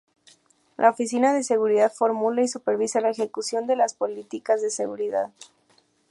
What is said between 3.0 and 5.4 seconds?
la ejecución de las políticas de seguridad.